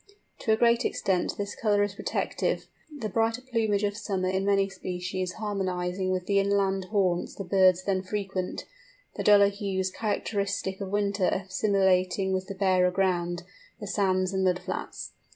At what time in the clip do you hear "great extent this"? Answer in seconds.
0.57-1.53